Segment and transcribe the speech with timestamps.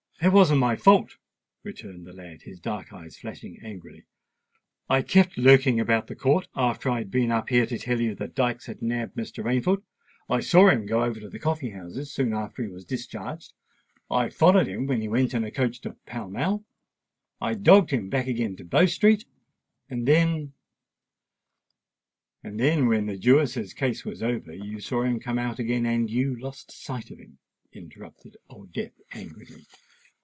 [0.23, 1.15] "It wasn't my fault,"
[1.63, 4.05] returned the lad, his dark eyes flashing angrily.
[4.87, 8.13] "I kept lurking about the court after I had been up here to tell you
[8.13, 9.43] that Dykes had nabbed Mr.
[9.43, 9.81] Rainford:
[10.29, 14.67] I saw him go over to the coffee house soon after he was discharged—I followed
[14.67, 18.63] him when he went in a coach to Pall Mall—I dogged him back again to
[18.63, 20.53] Bow Street—and then——"
[22.43, 26.35] "And then when the Jewess's case was over, you saw him come out, and you
[26.39, 27.39] lost sight of him,"
[27.73, 29.65] interrupted Old Death angrily.